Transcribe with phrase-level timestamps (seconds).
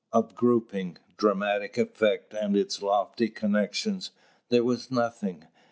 [0.11, 4.09] Of grouping, dramatic effect and its lofty connections,
[4.49, 5.45] there was nothing.